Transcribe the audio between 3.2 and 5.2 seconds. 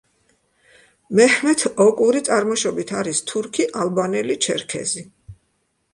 თურქი, ალბანელი, ჩერქეზი.